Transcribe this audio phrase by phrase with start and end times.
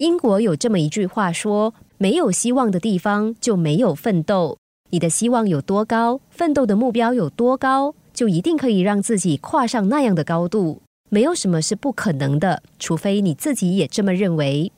[0.00, 4.56] 英国有这么一句话说：“没有希望的地方就没有奋斗。
[4.88, 10.80] 你的希望有多高，奋斗的目标有多高，就一定可以让自己跨上那样的高度。
[11.10, 14.72] 没有什么是不可能的，除非你自己也这么认为。”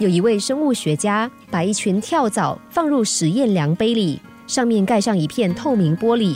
[0.00, 6.34] 有一位生物学家把一群跳蚤放入实验量杯里，上面盖上一片透明玻璃。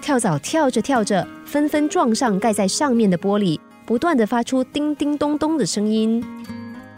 [0.00, 3.60] 跳蚤跳着跳着，纷纷撞上盖在上面的玻璃。
[3.84, 6.24] 不断的发出叮叮咚咚的声音。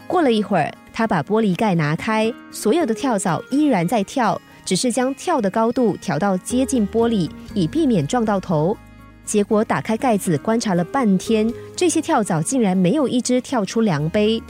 [0.07, 8.77] 过了一会儿，他把玻璃盖拿开，所有的跳蚤依然在跳，只是将跳的高度调到接近玻璃，以避免撞到头。
[9.25, 14.41] 结果打开盖子观察了半天，这些跳蚤竟然没有一只跳出量杯。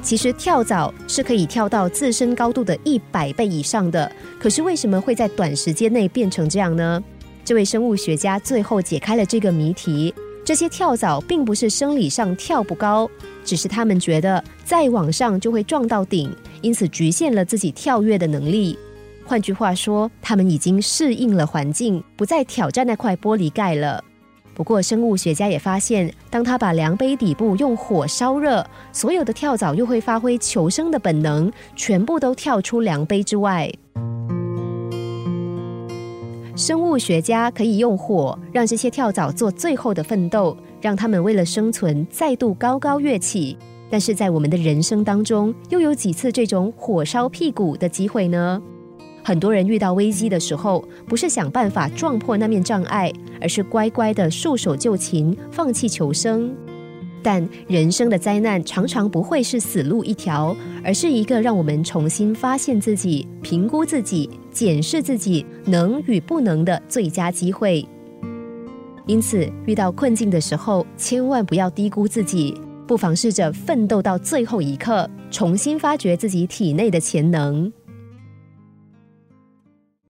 [0.00, 7.02] 其实跳蚤是可以跳到自身高度的一百倍以上的，可是为什么会在短时间内变成这样呢？
[7.44, 10.14] 这位生物学家最后解开了这个谜题。
[10.44, 13.08] 这些跳蚤并不是生理上跳不高，
[13.44, 18.76] 只是他们觉得再往上就会撞到顶，因此局限了自己跳跃的能力。
[19.24, 24.02] 换句话说，他们已经适应了环境，不再挑战那块玻璃盖了。
[24.52, 33.72] 不过，生物学家也发现，当他把量杯底部用火烧热，所有的跳蚤又会发挥求生的本能，全部都跳出量杯之外。
[36.54, 43.56] 生物学家可以用火让这些跳蚤做最后的奋斗，让他们为了生存再度高高跃起。
[43.90, 48.60] 但是在我们的人生当中，又有几次这种火烧屁股的机会呢？
[49.24, 56.54] 很多人遇到危机的时候，不是想办法撞破那面障碍，而是乖乖的束手就擒，放弃求生。
[57.22, 67.86] 但人生的灾难常常不会是死路一条，而是一个让我们重新发现自己、评估自己、检视自己能与不能的最佳机会。
[69.06, 72.54] 因此，遇到困境的时候，千万不要低估自己，
[72.86, 77.72] 不妨试着奋斗到最后一刻，重新发掘自己体内的潜能。